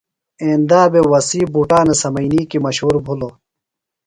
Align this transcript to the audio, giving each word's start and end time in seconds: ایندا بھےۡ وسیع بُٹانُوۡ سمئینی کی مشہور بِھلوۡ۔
ایندا 0.43 0.81
بھےۡ 0.91 1.07
وسیع 1.11 1.45
بُٹانُوۡ 1.53 1.99
سمئینی 2.03 2.41
کی 2.49 2.57
مشہور 2.65 2.95
بِھلوۡ۔ 3.05 3.35